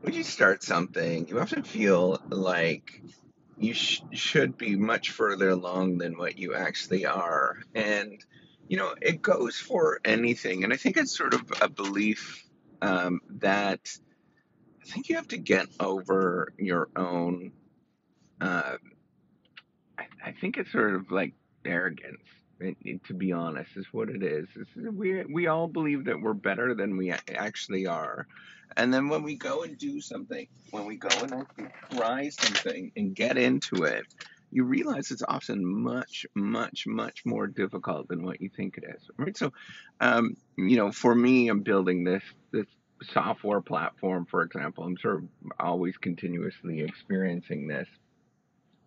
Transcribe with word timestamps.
when 0.00 0.14
you 0.14 0.22
start 0.22 0.62
something, 0.62 1.28
you 1.28 1.40
often 1.40 1.62
feel 1.62 2.20
like 2.28 3.02
you 3.58 3.74
sh- 3.74 4.02
should 4.12 4.56
be 4.56 4.76
much 4.76 5.10
further 5.10 5.50
along 5.50 5.98
than 5.98 6.16
what 6.16 6.38
you 6.38 6.54
actually 6.54 7.06
are. 7.06 7.58
And, 7.74 8.24
you 8.68 8.76
know, 8.76 8.94
it 9.00 9.20
goes 9.20 9.56
for 9.56 10.00
anything. 10.04 10.64
And 10.64 10.72
I 10.72 10.76
think 10.76 10.96
it's 10.96 11.16
sort 11.16 11.34
of 11.34 11.42
a 11.60 11.68
belief 11.68 12.44
um, 12.80 13.20
that 13.40 13.80
I 14.82 14.86
think 14.86 15.08
you 15.08 15.16
have 15.16 15.28
to 15.28 15.38
get 15.38 15.66
over 15.80 16.52
your 16.56 16.88
own. 16.94 17.52
Uh, 18.40 18.76
I, 19.98 20.06
I 20.24 20.32
think 20.40 20.56
it's 20.56 20.70
sort 20.70 20.94
of 20.94 21.10
like 21.10 21.34
arrogance. 21.64 22.22
To 22.60 23.14
be 23.14 23.32
honest, 23.32 23.70
is 23.76 23.86
what 23.92 24.08
it 24.08 24.22
is. 24.22 24.48
We 24.76 25.24
we 25.24 25.46
all 25.46 25.68
believe 25.68 26.06
that 26.06 26.20
we're 26.20 26.34
better 26.34 26.74
than 26.74 26.96
we 26.96 27.12
actually 27.12 27.86
are, 27.86 28.26
and 28.76 28.92
then 28.92 29.08
when 29.08 29.22
we 29.22 29.36
go 29.36 29.62
and 29.62 29.78
do 29.78 30.00
something, 30.00 30.46
when 30.70 30.86
we 30.86 30.96
go 30.96 31.08
and 31.22 31.46
try 31.92 32.28
something 32.30 32.92
and 32.96 33.14
get 33.14 33.38
into 33.38 33.84
it, 33.84 34.04
you 34.50 34.64
realize 34.64 35.10
it's 35.10 35.22
often 35.26 35.64
much, 35.64 36.26
much, 36.34 36.84
much 36.86 37.22
more 37.24 37.46
difficult 37.46 38.08
than 38.08 38.24
what 38.24 38.40
you 38.40 38.50
think 38.56 38.78
it 38.78 38.84
is. 38.88 39.02
Right. 39.16 39.36
So, 39.36 39.52
um, 40.00 40.36
you 40.56 40.76
know, 40.76 40.92
for 40.92 41.14
me, 41.14 41.48
I'm 41.48 41.62
building 41.62 42.04
this 42.04 42.22
this 42.52 42.66
software 43.12 43.60
platform, 43.60 44.26
for 44.28 44.42
example. 44.42 44.84
I'm 44.84 44.96
sort 44.98 45.16
of 45.16 45.28
always 45.60 45.96
continuously 45.96 46.80
experiencing 46.80 47.68
this 47.68 47.88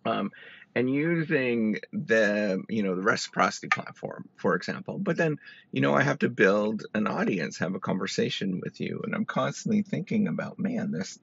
um, 0.04 0.30
and 0.74 0.90
using 0.90 1.78
the 1.92 2.62
you 2.68 2.82
know 2.82 2.96
the 2.96 3.02
reciprocity 3.02 3.68
platform 3.68 4.28
for 4.36 4.54
example. 4.54 4.98
But 4.98 5.16
then 5.16 5.38
you 5.72 5.80
know 5.80 5.94
i 5.94 6.02
have 6.02 6.18
to 6.20 6.28
build 6.28 6.84
an 6.94 7.06
audience 7.06 7.58
have 7.58 7.74
a 7.74 7.80
conversation 7.80 8.60
with 8.62 8.80
you 8.80 9.00
and 9.04 9.14
i'm 9.14 9.24
constantly 9.24 9.82
thinking 9.82 10.28
about 10.28 10.58
man 10.58 10.92
this 10.92 11.18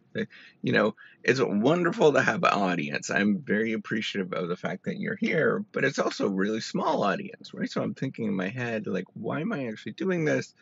you 0.62 0.72
know 0.74 0.96
it's 1.24 1.40
wonderful 1.42 2.14
to 2.14 2.22
have 2.22 2.44
an 2.44 2.50
audience. 2.52 3.10
I'm 3.10 3.40
very 3.40 3.74
appreciative 3.74 4.34
of 4.34 4.48
the 4.48 4.56
fact 4.58 4.86
that 4.86 4.98
you're 5.00 5.16
here 5.16 5.64
but 5.72 5.84
it's 5.84 6.00
also 6.00 6.26
a 6.26 6.32
really 6.32 6.62
small 6.62 7.04
audience 7.04 7.54
right? 7.54 7.70
So 7.70 7.82
i'm 7.82 7.94
thinking 7.94 8.26
in 8.26 8.36
my 8.36 8.50
head 8.50 8.88
like 8.88 9.06
why 9.14 9.42
am 9.42 9.54
i 9.54 9.68
actually 9.68 9.94
doing 9.94 10.26
this? 10.26 10.54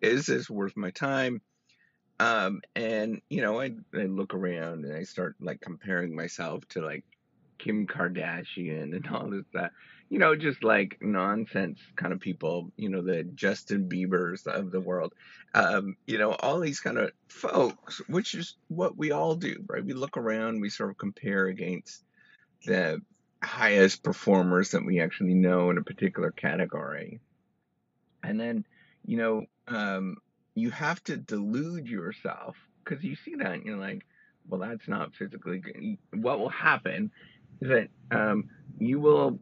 Is 0.00 0.26
this 0.26 0.48
worth 0.48 0.76
my 0.76 0.90
time? 0.90 1.42
Um, 2.18 2.60
and 2.76 3.20
you 3.30 3.40
know 3.40 3.60
I, 3.60 3.72
I 3.94 4.04
look 4.04 4.34
around 4.34 4.84
and 4.84 4.94
i 4.94 5.04
start 5.04 5.36
like 5.40 5.60
comparing 5.62 6.14
myself 6.14 6.66
to 6.70 6.82
like 6.82 7.04
Kim 7.62 7.86
Kardashian 7.86 8.94
and 8.94 9.08
all 9.08 9.28
this 9.28 9.44
that 9.52 9.72
you 10.08 10.18
know 10.18 10.34
just 10.34 10.64
like 10.64 10.98
nonsense 11.00 11.78
kind 11.96 12.12
of 12.12 12.20
people 12.20 12.72
you 12.76 12.88
know 12.88 13.02
the 13.02 13.22
Justin 13.22 13.88
Biebers 13.88 14.46
of 14.46 14.70
the 14.70 14.80
world 14.80 15.12
um, 15.54 15.96
you 16.06 16.18
know 16.18 16.32
all 16.32 16.60
these 16.60 16.80
kind 16.80 16.98
of 16.98 17.12
folks 17.28 18.00
which 18.08 18.34
is 18.34 18.56
what 18.68 18.96
we 18.96 19.12
all 19.12 19.34
do 19.34 19.62
right 19.68 19.84
we 19.84 19.92
look 19.92 20.16
around 20.16 20.60
we 20.60 20.70
sort 20.70 20.90
of 20.90 20.98
compare 20.98 21.46
against 21.46 22.02
the 22.66 23.00
highest 23.42 24.02
performers 24.02 24.72
that 24.72 24.84
we 24.84 25.00
actually 25.00 25.34
know 25.34 25.70
in 25.70 25.78
a 25.78 25.82
particular 25.82 26.30
category 26.30 27.20
and 28.22 28.38
then 28.38 28.64
you 29.06 29.16
know 29.16 29.44
um, 29.68 30.16
you 30.54 30.70
have 30.70 31.02
to 31.04 31.16
delude 31.16 31.86
yourself 31.86 32.56
because 32.84 33.04
you 33.04 33.16
see 33.16 33.34
that 33.36 33.52
and 33.52 33.64
you're 33.64 33.76
like 33.76 34.04
well 34.48 34.60
that's 34.60 34.88
not 34.88 35.14
physically 35.14 35.58
good. 35.58 35.96
what 36.12 36.38
will 36.38 36.48
happen 36.48 37.10
that 37.60 37.88
um, 38.10 38.48
you 38.78 39.00
will 39.00 39.38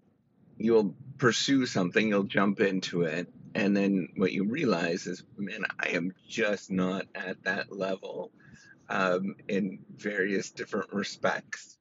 you'll 0.57 0.95
pursue 1.19 1.67
something, 1.67 2.09
you'll 2.09 2.25
jump 2.25 2.61
into 2.61 3.03
it, 3.03 3.29
and 3.55 3.77
then 3.77 4.09
what 4.17 4.33
you 4.33 4.45
realize 4.45 5.07
is, 5.07 5.23
man, 5.37 5.65
I 5.79 5.91
am 5.91 6.15
just 6.29 6.71
not 6.71 7.07
at 7.15 7.43
that 7.45 7.73
level 7.77 8.31
um, 8.89 9.37
in 9.49 9.81
various 9.97 10.51
different 10.51 10.93
respects, 10.93 11.79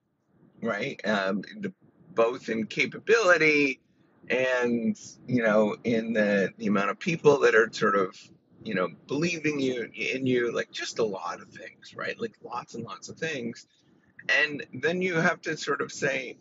right? 0.62 1.00
Um, 1.08 1.44
the, 1.60 1.74
both 2.14 2.50
in 2.50 2.66
capability 2.66 3.80
and 4.30 5.00
you 5.28 5.44
know 5.44 5.76
in 5.84 6.14
the 6.14 6.52
the 6.58 6.68
amount 6.68 6.90
of 6.90 7.00
people 7.00 7.40
that 7.40 7.56
are 7.56 7.70
sort 7.72 7.96
of 7.96 8.18
you 8.64 8.74
know 8.74 8.90
believing 9.08 9.60
you 9.60 9.90
in 9.94 10.26
you 10.26 10.54
like 10.54 10.72
just 10.72 11.00
a 11.00 11.04
lot 11.04 11.42
of 11.42 11.48
things 11.50 11.96
right 11.96 12.20
like 12.20 12.34
lots 12.44 12.76
and 12.76 12.84
lots 12.84 13.08
of 13.08 13.18
things 13.18 13.68
and 14.30 14.66
then 14.74 15.02
you 15.02 15.16
have 15.16 15.42
to 15.42 15.58
sort 15.58 15.82
of 15.82 15.92
say 15.92 16.38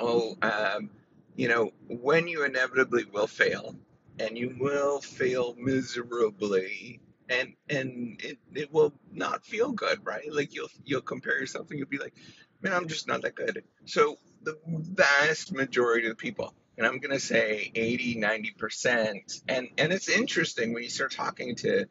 oh, 0.00 0.36
um, 0.42 0.90
you 1.34 1.48
know, 1.48 1.72
when 1.88 2.28
you 2.28 2.44
inevitably 2.44 3.04
will 3.04 3.26
fail, 3.26 3.76
and 4.18 4.36
you 4.36 4.56
will 4.58 5.00
fail 5.00 5.54
miserably, 5.58 7.00
and 7.28 7.52
and 7.68 8.20
it, 8.22 8.38
it 8.54 8.72
will 8.72 8.92
not 9.12 9.44
feel 9.44 9.72
good, 9.72 10.00
right? 10.04 10.32
Like 10.32 10.54
you'll 10.54 10.70
you'll 10.84 11.02
compare 11.02 11.38
yourself 11.38 11.70
and 11.70 11.78
you'll 11.78 11.88
be 11.88 11.98
like, 11.98 12.14
man, 12.62 12.72
I'm 12.72 12.88
just 12.88 13.06
not 13.08 13.22
that 13.22 13.34
good. 13.34 13.64
So 13.84 14.18
the 14.42 14.58
vast 14.66 15.52
majority 15.52 16.08
of 16.08 16.16
people, 16.16 16.54
and 16.78 16.86
I'm 16.86 16.98
gonna 16.98 17.20
say 17.20 17.70
80, 17.74 18.16
90 18.16 18.50
percent, 18.52 19.40
and 19.48 19.68
and 19.76 19.92
it's 19.92 20.08
interesting 20.08 20.72
when 20.72 20.82
you 20.82 20.90
start 20.90 21.12
talking 21.12 21.56
to 21.56 21.86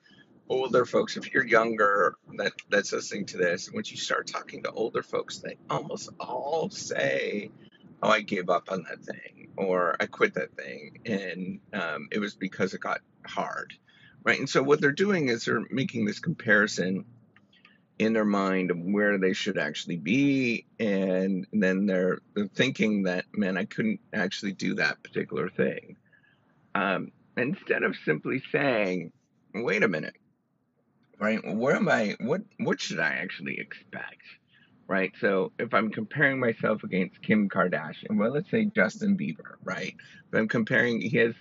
older 0.50 0.86
folks, 0.86 1.18
if 1.18 1.34
you're 1.34 1.46
younger 1.46 2.16
that 2.38 2.54
that's 2.70 2.92
listening 2.94 3.26
to 3.28 3.38
this, 3.38 3.72
once 3.72 3.92
you 3.92 3.98
start 3.98 4.28
talking 4.28 4.64
to 4.64 4.72
older 4.72 5.04
folks, 5.04 5.40
they 5.40 5.58
almost 5.70 6.10
all 6.20 6.70
say 6.70 7.52
oh, 8.02 8.10
I 8.10 8.22
gave 8.22 8.50
up 8.50 8.72
on 8.72 8.86
that 8.90 9.04
thing 9.04 9.50
or 9.58 9.96
I 10.00 10.06
quit 10.06 10.34
that 10.36 10.56
thing 10.56 11.00
and 11.06 11.60
um, 11.74 12.08
it 12.12 12.20
was 12.20 12.36
because 12.36 12.74
it 12.74 12.82
got 12.82 13.02
hard, 13.26 13.74
right? 14.24 14.40
And 14.40 14.50
so 14.50 14.62
what 14.62 14.82
they're 14.82 14.92
doing 14.92 15.30
is 15.30 15.46
they're 15.46 15.66
making 15.70 16.06
this 16.06 16.20
comparison 16.20 17.06
in 17.98 18.14
their 18.14 18.26
mind 18.26 18.72
of 18.72 18.78
where 18.78 19.18
they 19.18 19.32
should 19.32 19.58
actually 19.58 19.96
be, 19.96 20.66
and 20.80 21.48
then 21.54 21.86
they're, 21.86 22.20
they're 22.34 22.48
thinking 22.48 23.04
that 23.04 23.24
man, 23.34 23.58
I 23.58 23.64
couldn't 23.64 24.02
actually 24.14 24.52
do 24.52 24.76
that 24.76 25.02
particular 25.02 25.50
thing. 25.50 25.96
Um, 26.74 27.14
instead 27.38 27.84
of 27.84 27.96
simply 28.04 28.44
saying, 28.52 29.14
wait 29.54 29.82
a 29.82 29.88
minute, 29.88 30.16
right? 31.20 31.40
Where 31.44 31.76
am 31.76 31.90
I? 31.90 32.16
What 32.20 32.42
what 32.60 32.82
should 32.82 33.00
I 33.00 33.14
actually 33.14 33.60
expect? 33.60 34.22
right? 34.88 35.12
So 35.20 35.52
if 35.60 35.74
I'm 35.74 35.92
comparing 35.92 36.40
myself 36.40 36.84
against 36.84 37.22
Kim 37.22 37.50
Kardashian, 37.50 38.18
well, 38.18 38.32
let's 38.32 38.52
say 38.52 38.66
Justin 38.66 39.18
Bieber, 39.18 39.56
right? 39.64 39.96
If 40.32 40.40
I'm 40.40 40.48
comparing, 40.48 41.02
he 41.02 41.18
has 41.18 41.34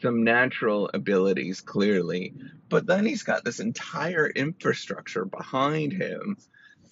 some 0.00 0.24
natural 0.24 0.90
abilities 0.94 1.60
clearly, 1.60 2.34
but 2.68 2.86
then 2.86 3.04
he's 3.04 3.22
got 3.22 3.44
this 3.44 3.60
entire 3.60 4.26
infrastructure 4.28 5.24
behind 5.24 5.92
him 5.92 6.36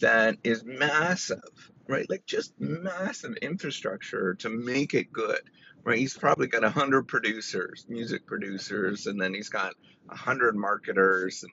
that 0.01 0.37
is 0.45 0.65
massive, 0.65 1.71
right? 1.89 2.09
Like 2.09 2.27
just 2.27 2.53
massive 2.61 3.37
infrastructure 3.37 4.35
to 4.35 4.49
make 4.49 4.95
it 4.95 5.13
good, 5.13 5.41
right? 5.85 5.99
He's 5.99 6.17
probably 6.17 6.49
got 6.49 6.65
a 6.65 6.71
hundred 6.71 7.05
producers, 7.05 7.87
music 7.89 8.27
producers, 8.27 9.07
and 9.07 9.21
then 9.21 9.35
he's 9.35 9.49
got 9.49 9.75
a 10.11 10.17
hundred 10.17 10.57
marketers 10.57 11.43
and 11.45 11.53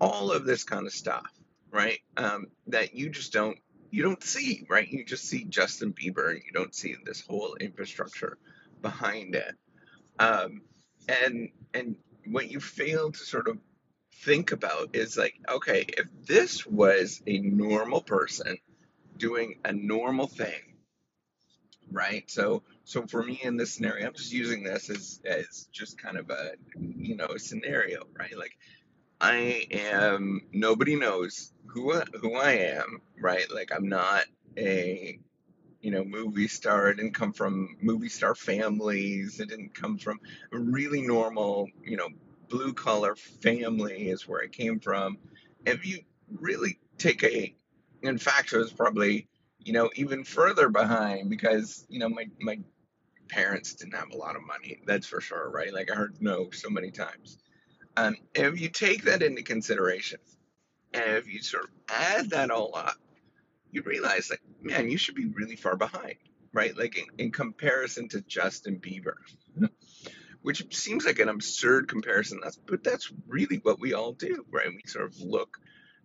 all 0.00 0.32
of 0.32 0.44
this 0.44 0.64
kind 0.64 0.86
of 0.86 0.92
stuff, 0.92 1.26
right? 1.70 2.00
Um, 2.16 2.46
that 2.68 2.94
you 2.94 3.10
just 3.10 3.32
don't 3.32 3.58
you 3.90 4.02
don't 4.02 4.22
see, 4.22 4.66
right? 4.68 4.88
You 4.88 5.04
just 5.04 5.24
see 5.24 5.44
Justin 5.44 5.92
Bieber, 5.92 6.30
and 6.30 6.42
you 6.44 6.52
don't 6.52 6.74
see 6.74 6.96
this 7.04 7.20
whole 7.26 7.56
infrastructure 7.60 8.36
behind 8.82 9.34
it. 9.34 9.54
Um, 10.18 10.62
and 11.08 11.50
and 11.74 11.96
what 12.26 12.50
you 12.50 12.60
fail 12.60 13.12
to 13.12 13.18
sort 13.18 13.48
of 13.48 13.58
think 14.24 14.52
about 14.52 14.90
is 14.94 15.16
like, 15.16 15.34
okay, 15.48 15.84
if 15.88 16.06
this 16.26 16.66
was 16.66 17.22
a 17.26 17.38
normal 17.38 18.02
person 18.02 18.58
doing 19.16 19.58
a 19.64 19.72
normal 19.72 20.26
thing, 20.26 20.76
right? 21.90 22.28
So 22.30 22.62
so 22.84 23.06
for 23.06 23.22
me 23.22 23.40
in 23.42 23.56
this 23.56 23.74
scenario, 23.74 24.06
I'm 24.06 24.14
just 24.14 24.32
using 24.32 24.62
this 24.62 24.90
as 24.90 25.20
as 25.24 25.68
just 25.72 25.98
kind 25.98 26.16
of 26.16 26.30
a 26.30 26.52
you 26.76 27.16
know 27.16 27.28
a 27.34 27.38
scenario, 27.38 28.06
right? 28.18 28.36
Like 28.36 28.56
I 29.20 29.66
am 29.70 30.42
nobody 30.52 30.96
knows 30.96 31.52
who 31.68 31.92
who 31.92 32.34
I 32.34 32.52
am, 32.52 33.00
right? 33.18 33.46
Like 33.52 33.70
I'm 33.74 33.88
not 33.88 34.24
a 34.58 35.18
you 35.80 35.90
know 35.90 36.04
movie 36.04 36.48
star. 36.48 36.88
I 36.90 36.94
didn't 36.94 37.14
come 37.14 37.32
from 37.32 37.76
movie 37.80 38.10
star 38.10 38.34
families. 38.34 39.40
It 39.40 39.48
didn't 39.48 39.74
come 39.74 39.98
from 39.98 40.20
a 40.52 40.58
really 40.58 41.02
normal, 41.02 41.68
you 41.82 41.96
know, 41.96 42.08
blue 42.48 42.74
collar 42.74 43.16
family 43.16 44.08
is 44.08 44.28
where 44.28 44.42
I 44.42 44.48
came 44.48 44.80
from. 44.80 45.18
If 45.64 45.86
you 45.86 46.00
really 46.30 46.78
take 46.98 47.24
a 47.24 47.54
in 48.02 48.18
fact 48.18 48.52
I 48.54 48.58
was 48.58 48.72
probably 48.72 49.28
you 49.60 49.72
know 49.72 49.90
even 49.96 50.24
further 50.24 50.68
behind 50.68 51.30
because 51.30 51.86
you 51.88 51.98
know 52.00 52.08
my 52.08 52.26
my 52.40 52.58
parents 53.28 53.74
didn't 53.74 53.94
have 53.94 54.12
a 54.12 54.16
lot 54.16 54.36
of 54.36 54.46
money. 54.46 54.80
That's 54.86 55.06
for 55.06 55.20
sure, 55.20 55.50
right? 55.50 55.72
Like 55.72 55.90
I 55.90 55.94
heard 55.94 56.16
no 56.20 56.50
so 56.50 56.68
many 56.70 56.90
times 56.90 57.38
um, 57.96 58.16
if 58.34 58.60
you 58.60 58.68
take 58.68 59.04
that 59.04 59.22
into 59.22 59.42
consideration, 59.42 60.18
and 60.92 61.16
if 61.16 61.32
you 61.32 61.42
sort 61.42 61.64
of 61.64 61.70
add 61.88 62.30
that 62.30 62.50
all 62.50 62.74
up, 62.74 62.96
you 63.70 63.82
realize 63.82 64.28
that, 64.28 64.38
man, 64.62 64.90
you 64.90 64.96
should 64.96 65.14
be 65.14 65.26
really 65.26 65.56
far 65.56 65.76
behind, 65.76 66.16
right? 66.52 66.76
Like 66.76 66.96
in, 66.96 67.04
in 67.18 67.32
comparison 67.32 68.08
to 68.10 68.20
Justin 68.22 68.78
Bieber, 68.80 69.14
which 70.42 70.74
seems 70.74 71.04
like 71.04 71.18
an 71.18 71.28
absurd 71.28 71.88
comparison. 71.88 72.40
That's, 72.42 72.56
but 72.56 72.84
that's 72.84 73.12
really 73.26 73.56
what 73.62 73.80
we 73.80 73.94
all 73.94 74.12
do, 74.12 74.44
right? 74.50 74.68
We 74.68 74.82
sort 74.86 75.06
of 75.06 75.20
look 75.20 75.58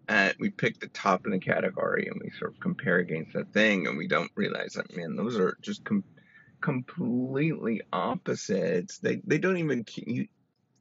at 0.07 0.39
we 0.39 0.49
pick 0.49 0.79
the 0.79 0.87
top 0.87 1.25
in 1.25 1.31
the 1.31 1.39
category 1.39 2.07
and 2.07 2.19
we 2.21 2.31
sort 2.31 2.53
of 2.53 2.59
compare 2.59 2.97
against 2.97 3.33
that 3.33 3.53
thing 3.53 3.87
and 3.87 3.97
we 3.97 4.07
don't 4.07 4.31
realize 4.35 4.73
that 4.73 4.95
man 4.95 5.15
those 5.15 5.37
are 5.37 5.55
just 5.61 5.83
com- 5.85 6.03
completely 6.59 7.81
opposites 7.93 8.97
they 8.97 9.21
they 9.25 9.37
don't 9.37 9.57
even 9.57 9.85
you, 9.95 10.27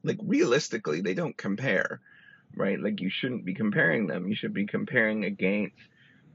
like 0.03 0.19
realistically 0.23 1.01
they 1.01 1.15
don't 1.15 1.37
compare 1.37 2.01
right? 2.57 2.81
Like 2.81 3.01
you 3.01 3.11
shouldn't 3.11 3.45
be 3.45 3.55
comparing 3.55 4.09
them. 4.09 4.29
You 4.29 4.35
should 4.35 4.53
be 4.53 4.67
comparing 4.67 5.25
against 5.25 5.77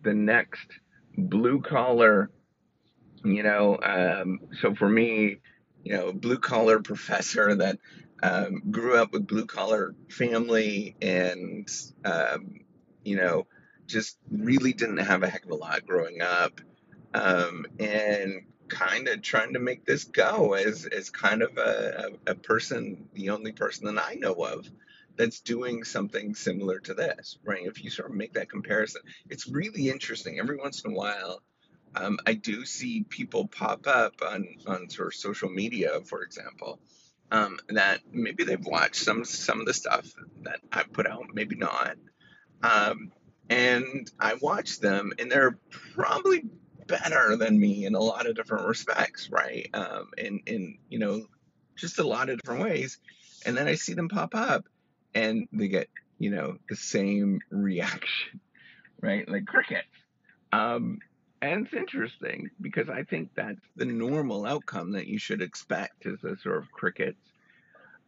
the 0.01 0.13
next 0.13 0.67
blue 1.17 1.61
collar 1.61 2.29
you 3.23 3.43
know 3.43 3.77
um, 3.81 4.39
so 4.61 4.75
for 4.75 4.87
me 4.87 5.37
you 5.83 5.93
know 5.93 6.13
blue 6.13 6.37
collar 6.37 6.79
professor 6.79 7.55
that 7.55 7.79
um, 8.21 8.61
grew 8.71 8.97
up 8.97 9.11
with 9.11 9.27
blue 9.27 9.45
collar 9.45 9.95
family 10.09 10.95
and 11.01 11.69
um, 12.03 12.59
you 13.03 13.15
know 13.15 13.47
just 13.87 14.17
really 14.31 14.73
didn't 14.73 14.97
have 14.97 15.23
a 15.23 15.27
heck 15.27 15.45
of 15.45 15.51
a 15.51 15.55
lot 15.55 15.85
growing 15.85 16.21
up 16.21 16.59
um, 17.13 17.65
and 17.79 18.45
kind 18.75 19.07
of 19.07 19.21
trying 19.21 19.53
to 19.53 19.59
make 19.59 19.85
this 19.85 20.03
go 20.03 20.53
as 20.53 20.85
as 20.85 21.09
kind 21.09 21.41
of 21.41 21.57
a, 21.57 22.11
a, 22.27 22.35
person 22.35 23.07
the 23.13 23.29
only 23.29 23.53
person 23.53 23.85
that 23.85 24.03
i 24.05 24.15
know 24.15 24.33
of 24.33 24.69
that's 25.15 25.39
doing 25.39 25.85
something 25.85 26.35
similar 26.35 26.79
to 26.79 26.93
this 26.93 27.37
right 27.45 27.65
if 27.65 27.81
you 27.83 27.89
sort 27.89 28.09
of 28.09 28.15
make 28.15 28.33
that 28.33 28.49
comparison 28.49 29.01
it's 29.29 29.47
really 29.47 29.89
interesting 29.89 30.39
every 30.39 30.57
once 30.57 30.83
in 30.83 30.91
a 30.91 30.93
while 30.93 31.41
um, 31.95 32.19
i 32.25 32.33
do 32.33 32.65
see 32.65 33.05
people 33.07 33.47
pop 33.47 33.87
up 33.87 34.15
on 34.21 34.45
on 34.67 34.89
sort 34.89 35.07
of 35.07 35.13
social 35.13 35.49
media 35.49 36.01
for 36.01 36.21
example 36.21 36.79
um, 37.31 37.57
that 37.69 38.01
maybe 38.11 38.43
they've 38.43 38.65
watched 38.65 39.03
some 39.03 39.25
some 39.25 39.59
of 39.59 39.65
the 39.65 39.73
stuff 39.73 40.05
that 40.43 40.59
I 40.71 40.83
put 40.83 41.07
out, 41.07 41.33
maybe 41.33 41.55
not. 41.55 41.95
Um, 42.61 43.11
and 43.49 44.09
I 44.19 44.35
watch 44.35 44.79
them, 44.79 45.13
and 45.19 45.31
they're 45.31 45.57
probably 45.95 46.45
better 46.87 47.35
than 47.35 47.59
me 47.59 47.85
in 47.85 47.95
a 47.95 47.99
lot 47.99 48.27
of 48.27 48.35
different 48.35 48.67
respects, 48.67 49.29
right? 49.29 49.69
Um, 49.73 50.09
in 50.17 50.41
in 50.45 50.77
you 50.89 50.99
know 50.99 51.25
just 51.75 51.99
a 51.99 52.07
lot 52.07 52.29
of 52.29 52.39
different 52.39 52.63
ways. 52.63 52.97
And 53.45 53.55
then 53.55 53.67
I 53.67 53.75
see 53.75 53.93
them 53.93 54.09
pop 54.09 54.33
up, 54.33 54.65
and 55.13 55.47
they 55.51 55.67
get 55.67 55.89
you 56.19 56.31
know 56.31 56.57
the 56.69 56.75
same 56.75 57.39
reaction, 57.49 58.39
right? 59.01 59.27
Like 59.27 59.45
crickets. 59.45 59.87
Um, 60.51 60.99
and 61.41 61.65
it's 61.65 61.75
interesting 61.75 62.49
because 62.61 62.89
I 62.89 63.03
think 63.03 63.29
that's 63.35 63.59
the 63.75 63.85
normal 63.85 64.45
outcome 64.45 64.93
that 64.93 65.07
you 65.07 65.19
should 65.19 65.41
expect 65.41 66.05
is 66.05 66.23
a 66.23 66.37
sort 66.37 66.57
of 66.57 66.71
crickets. 66.71 67.19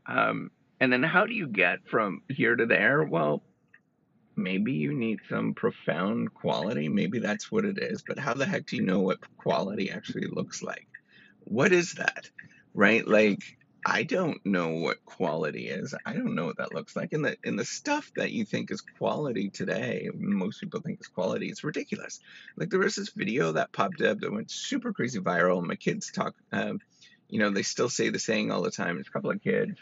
Um, 0.07 0.51
and 0.79 0.91
then 0.91 1.03
how 1.03 1.25
do 1.25 1.33
you 1.33 1.47
get 1.47 1.79
from 1.87 2.21
here 2.29 2.55
to 2.55 2.65
there? 2.65 3.03
Well, 3.03 3.43
maybe 4.37 4.73
you 4.73 4.93
need 4.93 5.19
some 5.29 5.53
profound 5.53 6.33
quality. 6.33 6.89
Maybe 6.89 7.19
that's 7.19 7.51
what 7.51 7.65
it 7.65 7.77
is. 7.77 8.03
But 8.07 8.19
how 8.19 8.33
the 8.33 8.45
heck 8.45 8.67
do 8.67 8.77
you 8.77 8.83
know 8.83 8.99
what 8.99 9.19
quality 9.37 9.91
actually 9.91 10.27
looks 10.27 10.61
like? 10.61 10.87
What 11.43 11.71
is 11.71 11.93
that? 11.93 12.29
Right? 12.73 13.07
Like, 13.07 13.57
I 13.85 14.03
don't 14.03 14.45
know 14.45 14.69
what 14.69 15.03
quality 15.05 15.69
is. 15.69 15.95
I 16.05 16.13
don't 16.13 16.35
know 16.35 16.45
what 16.45 16.57
that 16.57 16.73
looks 16.73 16.95
like. 16.95 17.13
And 17.13 17.23
the 17.23 17.37
in 17.43 17.55
the 17.55 17.63
stuff 17.63 18.11
that 18.17 18.31
you 18.31 18.43
think 18.43 18.69
is 18.69 18.81
quality 18.81 19.49
today, 19.49 20.09
most 20.13 20.59
people 20.59 20.81
think 20.81 20.99
is 20.99 21.07
quality. 21.07 21.47
It's 21.47 21.63
ridiculous. 21.63 22.19
Like 22.57 22.69
there 22.69 22.81
was 22.81 22.95
this 22.95 23.11
video 23.11 23.53
that 23.53 23.71
popped 23.71 24.01
up 24.01 24.19
that 24.19 24.33
went 24.33 24.51
super 24.51 24.91
crazy 24.91 25.19
viral. 25.19 25.63
My 25.63 25.75
kids 25.75 26.11
talk, 26.11 26.35
um, 26.51 26.81
you 27.29 27.39
know, 27.39 27.49
they 27.49 27.63
still 27.63 27.89
say 27.89 28.09
the 28.09 28.19
saying 28.19 28.51
all 28.51 28.61
the 28.61 28.71
time. 28.71 28.97
It's 28.99 29.07
a 29.07 29.11
couple 29.11 29.31
of 29.31 29.41
kids 29.41 29.79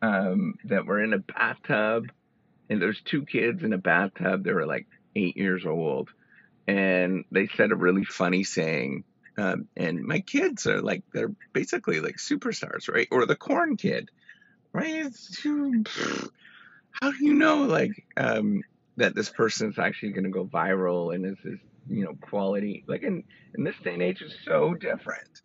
um, 0.00 0.54
that 0.64 0.86
were 0.86 1.02
in 1.02 1.12
a 1.12 1.18
bathtub, 1.18 2.10
and 2.68 2.80
there's 2.80 3.00
two 3.02 3.24
kids 3.24 3.62
in 3.62 3.72
a 3.72 3.78
bathtub. 3.78 4.44
They 4.44 4.52
were 4.52 4.66
like 4.66 4.86
eight 5.14 5.36
years 5.36 5.64
old, 5.66 6.10
and 6.66 7.24
they 7.30 7.48
said 7.48 7.72
a 7.72 7.76
really 7.76 8.04
funny 8.04 8.44
saying 8.44 9.04
um, 9.36 9.68
and 9.76 10.04
my 10.04 10.20
kids 10.20 10.66
are 10.66 10.80
like 10.80 11.02
they're 11.12 11.34
basically 11.52 12.00
like 12.00 12.16
superstars, 12.16 12.88
right? 12.88 13.08
Or 13.10 13.26
the 13.26 13.36
corn 13.36 13.76
kid, 13.76 14.10
right? 14.72 15.12
Too, 15.34 15.84
how 16.92 17.10
do 17.10 17.24
you 17.24 17.34
know 17.34 17.64
like 17.64 18.06
um, 18.16 18.62
that 18.96 19.14
this 19.14 19.28
person's 19.28 19.78
actually 19.78 20.12
going 20.12 20.24
to 20.24 20.30
go 20.30 20.44
viral 20.44 21.14
and 21.14 21.26
is 21.26 21.38
this 21.42 21.58
you 21.88 22.04
know 22.04 22.14
quality? 22.20 22.84
Like 22.86 23.02
in 23.02 23.24
in 23.56 23.64
this 23.64 23.76
day 23.82 23.94
and 23.94 24.02
age, 24.02 24.22
is 24.22 24.34
so 24.44 24.74
different. 24.74 25.42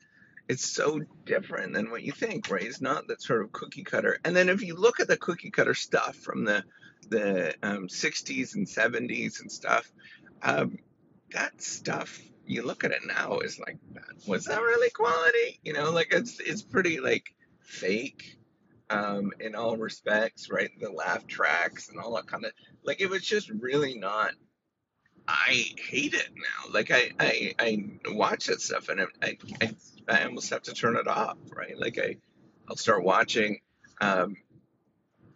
It's 0.47 0.67
so 0.67 0.99
different 1.25 1.73
than 1.73 1.91
what 1.91 2.01
you 2.01 2.11
think, 2.11 2.49
right? 2.49 2.63
It's 2.63 2.81
not 2.81 3.07
that 3.07 3.21
sort 3.21 3.43
of 3.43 3.51
cookie 3.51 3.83
cutter. 3.83 4.17
And 4.25 4.35
then 4.35 4.49
if 4.49 4.63
you 4.63 4.75
look 4.75 4.99
at 4.99 5.07
the 5.07 5.17
cookie 5.17 5.51
cutter 5.51 5.75
stuff 5.75 6.15
from 6.15 6.43
the 6.43 6.63
the 7.09 7.55
um, 7.63 7.87
60s 7.87 8.55
and 8.55 8.67
70s 8.67 9.41
and 9.41 9.51
stuff, 9.51 9.91
um, 10.41 10.77
that 11.31 11.61
stuff 11.61 12.19
you 12.49 12.63
look 12.63 12.83
at 12.83 12.91
it 12.91 13.01
now 13.05 13.39
is 13.39 13.59
like 13.59 13.77
was 14.27 14.45
that 14.45 14.61
really 14.61 14.89
quality? 14.89 15.59
You 15.63 15.73
know 15.73 15.91
like 15.91 16.07
it's 16.11 16.39
it's 16.39 16.63
pretty 16.63 16.99
like 16.99 17.35
fake 17.61 18.37
um 18.89 19.31
in 19.39 19.53
all 19.55 19.77
respects 19.77 20.49
right? 20.49 20.71
The 20.79 20.91
laugh 20.91 21.27
tracks 21.27 21.89
and 21.89 21.99
all 21.99 22.15
that 22.15 22.27
kind 22.27 22.45
of 22.45 22.51
like 22.83 23.01
it 23.01 23.09
was 23.09 23.23
just 23.23 23.49
really 23.49 23.97
not 23.97 24.31
i 25.27 25.63
hate 25.77 26.15
it 26.15 26.29
now. 26.35 26.73
Like 26.73 26.89
i 26.91 27.11
i, 27.19 27.53
I 27.59 27.85
watch 28.07 28.47
that 28.47 28.61
stuff 28.61 28.89
and 28.89 29.01
I, 29.21 29.37
I 29.61 29.71
i 30.07 30.23
almost 30.23 30.49
have 30.49 30.63
to 30.63 30.73
turn 30.73 30.97
it 30.97 31.07
off 31.07 31.37
right? 31.55 31.77
Like 31.77 31.99
i 31.99 32.17
i'll 32.67 32.77
start 32.77 33.03
watching 33.03 33.59
um 34.01 34.35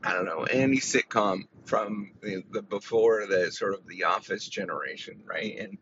i 0.03 0.13
don't 0.13 0.25
know 0.25 0.43
any 0.43 0.77
sitcom 0.77 1.43
from 1.65 2.11
the, 2.21 2.43
the 2.51 2.61
before 2.61 3.25
the 3.27 3.51
sort 3.51 3.73
of 3.73 3.87
the 3.87 4.03
office 4.03 4.47
generation 4.47 5.21
right 5.25 5.57
and 5.59 5.77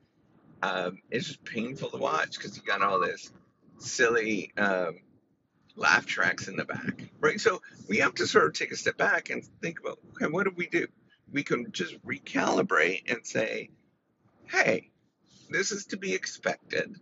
um, 0.64 1.00
it's 1.10 1.28
just 1.28 1.44
painful 1.44 1.90
to 1.90 1.98
watch 1.98 2.38
because 2.38 2.56
you 2.56 2.64
got 2.64 2.84
all 2.84 3.00
this 3.00 3.32
silly 3.80 4.52
um, 4.58 5.00
laugh 5.76 6.06
tracks 6.06 6.48
in 6.48 6.56
the 6.56 6.66
back, 6.66 7.10
right? 7.20 7.40
So 7.40 7.62
we 7.90 7.98
have 7.98 8.16
to 8.16 8.28
sort 8.28 8.46
of 8.46 8.54
take 8.54 8.72
a 8.72 8.78
step 8.78 8.98
back 8.98 9.30
and 9.30 9.44
think 9.62 9.80
about, 9.80 10.00
okay, 10.16 10.32
what 10.32 10.44
do 10.44 10.54
we 10.56 10.68
do? 10.68 10.88
We 11.32 11.44
can 11.44 11.72
just 11.72 12.00
recalibrate 12.06 13.12
and 13.12 13.26
say, 13.26 13.70
hey, 14.48 14.92
this 15.50 15.72
is 15.72 15.88
to 15.88 15.98
be 15.98 16.14
expected, 16.14 16.96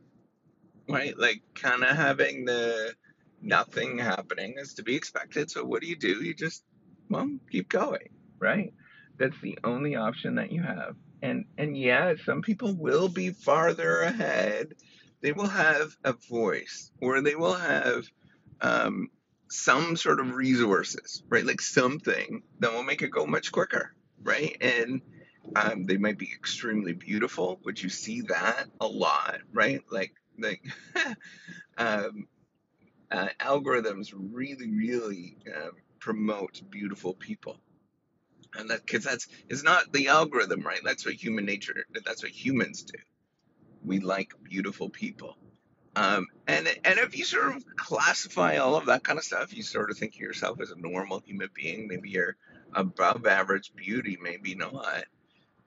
right? 0.88 1.18
Like 1.18 1.42
kind 1.56 1.84
of 1.84 1.96
having 1.96 2.46
the 2.46 2.94
nothing 3.42 3.98
happening 3.98 4.56
is 4.58 4.76
to 4.76 4.84
be 4.84 4.96
expected. 4.96 5.50
So 5.50 5.64
what 5.64 5.82
do 5.82 5.88
you 5.88 5.96
do? 5.96 6.24
You 6.24 6.34
just, 6.34 6.64
well, 7.10 7.30
keep 7.52 7.70
going, 7.70 8.10
right? 8.40 8.74
That's 9.18 9.40
the 9.42 9.60
only 9.64 9.96
option 9.96 10.36
that 10.36 10.52
you 10.52 10.64
have 10.64 10.96
and 11.22 11.46
and 11.58 11.78
yeah, 11.78 12.14
some 12.26 12.42
people 12.42 12.74
will 12.74 13.10
be 13.10 13.32
farther 13.32 14.02
ahead. 14.02 14.74
They 15.22 15.32
will 15.32 15.48
have 15.48 15.96
a 16.04 16.14
voice, 16.14 16.92
or 17.02 17.22
they 17.22 17.36
will 17.36 17.56
have 17.56 18.06
um, 18.62 19.10
some 19.50 19.98
sort 19.98 20.20
of 20.20 20.34
resources, 20.34 21.24
right? 21.28 21.46
Like 21.46 21.62
something 21.62 22.44
that 22.60 22.72
will 22.72 22.84
make 22.84 23.02
it 23.02 23.12
go 23.12 23.26
much 23.26 23.52
quicker, 23.52 23.94
right? 24.24 24.56
And 24.62 25.02
um, 25.56 25.86
they 25.86 25.98
might 25.98 26.18
be 26.18 26.32
extremely 26.32 26.94
beautiful, 26.94 27.60
which 27.64 27.84
you 27.84 27.90
see 27.90 28.22
that 28.22 28.68
a 28.80 28.88
lot, 28.88 29.40
right? 29.52 29.82
Like 29.92 30.14
like 30.38 30.64
um, 31.78 32.28
uh, 33.12 33.28
algorithms 33.42 34.14
really, 34.16 34.72
really 34.72 35.38
uh, 35.54 35.72
promote 36.00 36.62
beautiful 36.70 37.14
people 37.14 37.60
and 38.56 38.70
that 38.70 38.86
because 38.86 39.04
that's 39.04 39.28
it's 39.48 39.64
not 39.64 39.92
the 39.92 40.08
algorithm 40.08 40.62
right? 40.62 40.80
That's 40.84 41.06
what 41.06 41.16
human 41.16 41.46
nature 41.46 41.86
that's 42.06 42.24
what 42.24 42.32
humans 42.32 42.84
do. 42.84 43.00
We 43.84 44.00
like 44.00 44.34
beautiful 44.44 44.90
people. 44.90 45.38
Um, 45.96 46.28
and 46.48 46.68
and 46.84 47.00
if 47.00 47.18
you 47.18 47.26
sort 47.26 47.56
of 47.56 47.64
classify 47.76 48.58
all 48.58 48.76
of 48.76 48.86
that 48.88 49.04
kind 49.04 49.18
of 49.18 49.26
stuff 49.26 49.56
you 49.56 49.64
sort 49.64 49.92
of 49.92 49.98
think 49.98 50.16
of 50.16 50.22
yourself 50.22 50.62
as 50.62 50.72
a 50.72 50.80
normal 50.80 51.20
human 51.20 51.50
being 51.54 51.88
maybe 51.88 52.10
you're 52.10 52.36
above 52.74 53.26
average 53.26 53.74
beauty 53.76 54.18
maybe 54.22 54.56
not. 54.56 55.06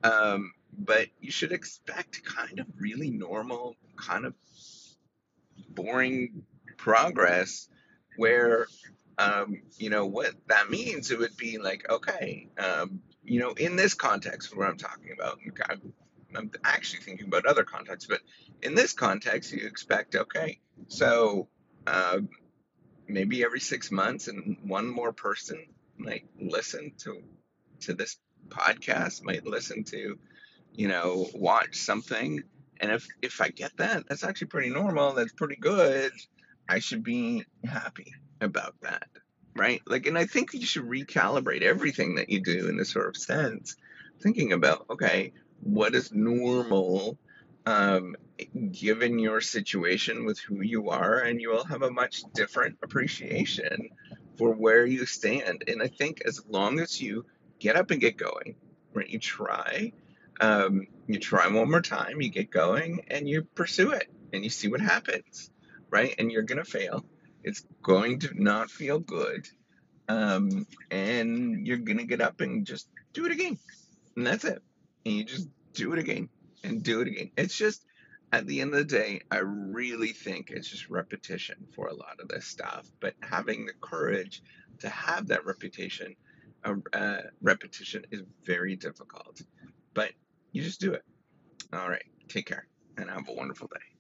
Um, 0.05 0.53
but 0.77 1.09
you 1.21 1.31
should 1.31 1.53
expect 1.53 2.25
kind 2.25 2.59
of 2.59 2.67
really 2.79 3.11
normal 3.11 3.77
kind 3.97 4.25
of 4.25 4.35
boring 5.69 6.45
progress 6.77 7.69
where 8.17 8.67
um, 9.19 9.63
you 9.77 9.91
know, 9.91 10.07
what 10.07 10.33
that 10.49 10.71
means, 10.71 11.11
it 11.11 11.19
would 11.19 11.37
be 11.37 11.59
like, 11.59 11.89
okay, 11.91 12.49
um, 12.59 13.01
you 13.25 13.41
know, 13.41 13.53
in 13.53 13.77
this 13.77 13.95
context, 13.95 14.57
what 14.57 14.69
I'm 14.69 14.79
talking 14.79 15.13
about, 15.13 15.39
I'm, 15.69 15.93
I'm 16.35 16.51
actually 16.65 17.01
thinking 17.01 17.27
about 17.27 17.47
other 17.47 17.65
contexts, 17.65 18.09
but 18.09 18.21
in 18.63 18.75
this 18.75 18.93
context, 18.93 19.53
you 19.53 19.67
expect, 19.67 20.15
okay, 20.17 20.59
so 20.89 21.49
uh, 21.87 22.19
maybe 23.07 23.45
every 23.45 23.61
six 23.61 23.91
months, 23.91 24.29
and 24.29 24.57
one 24.65 24.89
more 24.89 25.13
person 25.13 25.67
might 25.97 26.27
listen 26.41 26.93
to 26.99 27.23
to 27.81 27.95
this 27.95 28.17
podcast, 28.49 29.25
might 29.25 29.45
listen 29.47 29.85
to, 29.85 30.19
you 30.73 30.89
know, 30.89 31.29
watch 31.35 31.77
something, 31.77 32.43
and 32.81 32.91
if 32.91 33.07
if 33.21 33.41
I 33.41 33.49
get 33.49 33.77
that, 33.77 34.09
that's 34.09 34.25
actually 34.25 34.49
pretty 34.49 34.71
normal. 34.71 35.13
That's 35.13 35.33
pretty 35.33 35.57
good. 35.57 36.13
I 36.73 36.79
should 36.79 37.05
be 37.05 37.45
happy 37.65 38.15
about 38.41 38.75
that, 38.81 39.09
right? 39.55 39.83
Like, 39.87 40.07
and 40.07 40.17
I 40.17 40.25
think 40.25 40.55
you 40.55 40.65
should 40.65 40.85
recalibrate 40.85 41.61
everything 41.61 42.15
that 42.15 42.31
you 42.31 42.41
do 42.41 42.67
in 42.67 42.79
this 42.79 42.89
sort 42.89 43.09
of 43.09 43.17
sense 43.17 43.77
thinking 44.23 44.53
about 44.55 44.87
okay, 44.89 45.33
what 45.61 45.95
is 45.95 46.13
normal 46.13 47.19
um, 47.67 48.17
given 48.71 49.19
your 49.19 49.43
situation 49.43 50.25
with 50.25 50.39
who 50.39 50.63
you 50.63 50.89
are, 50.89 51.19
and 51.19 51.43
you 51.43 51.51
will 51.51 51.65
have 51.65 51.83
a 51.83 51.91
much 51.91 52.23
different 52.33 52.79
appreciation 52.83 53.91
for 54.39 54.53
where 54.55 54.87
you 54.87 55.05
stand. 55.05 55.65
And 55.69 55.83
I 55.83 55.89
think 55.89 56.23
as 56.25 56.41
long 56.49 56.81
as 56.81 57.03
you 57.03 57.27
get 57.59 57.77
up 57.77 57.91
and 57.91 58.01
get 58.01 58.17
going, 58.17 58.57
right, 58.95 59.09
you 59.09 59.19
try, 59.19 59.93
um, 60.41 60.87
you 61.07 61.19
try 61.19 61.47
one 61.49 61.71
more 61.71 61.83
time, 61.83 62.23
you 62.23 62.31
get 62.31 62.51
going, 62.51 63.05
and 63.09 63.29
you 63.29 63.43
pursue 63.55 63.91
it, 63.91 64.09
and 64.33 64.43
you 64.43 64.49
see 64.49 64.69
what 64.69 64.81
happens, 64.81 65.51
right? 65.93 66.15
And 66.19 66.33
you're 66.33 66.43
gonna 66.43 66.65
fail. 66.65 67.05
It's 67.45 67.65
going 67.83 68.21
to 68.21 68.31
not 68.35 68.71
feel 68.71 68.99
good, 68.99 69.49
um, 70.09 70.67
and 70.91 71.67
you're 71.67 71.79
gonna 71.79 72.05
get 72.05 72.21
up 72.21 72.41
and 72.41 72.67
just 72.67 72.89
do 73.13 73.27
it 73.27 73.33
again, 73.33 73.59
and 74.17 74.27
that's 74.27 74.45
it. 74.45 74.63
And 75.07 75.15
you 75.15 75.25
just 75.25 75.49
do 75.75 75.93
it 75.93 76.01
again 76.01 76.29
and 76.65 76.83
do 76.83 77.01
it 77.01 77.09
again. 77.09 77.31
It's 77.37 77.57
just 77.57 77.85
at 78.33 78.47
the 78.47 78.63
end 78.63 78.73
of 78.73 78.79
the 78.79 78.85
day, 78.85 79.21
I 79.31 79.39
really 79.39 80.13
think 80.13 80.51
it's 80.51 80.69
just 80.69 80.89
repetition 80.89 81.67
for 81.75 81.89
a 81.89 81.95
lot 81.95 82.19
of 82.21 82.29
this 82.29 82.47
stuff. 82.47 82.91
But 83.01 83.15
having 83.21 83.67
the 83.67 83.75
courage 83.81 84.43
to 84.81 84.89
have 84.89 85.29
that 85.29 85.45
reputation, 85.45 86.17
uh, 86.65 86.77
uh, 86.95 87.19
repetition 87.43 88.07
is 88.11 88.23
very 88.45 88.77
difficult. 88.77 89.43
But 89.93 90.13
you 90.53 90.63
just 90.63 90.81
do 90.81 90.95
it. 90.95 91.05
All 91.73 91.89
right. 91.89 92.05
Take 92.29 92.47
care 92.47 92.67
and 92.97 93.11
have 93.11 93.29
a 93.29 93.35
wonderful 93.35 93.69
day. 93.69 93.92